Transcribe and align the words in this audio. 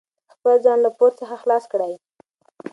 خپل 0.33 0.55
ځان 0.65 0.77
له 0.85 0.89
پور 0.97 1.11
څخه 1.19 1.35
خلاص 1.43 1.63
کړئ. 1.71 1.93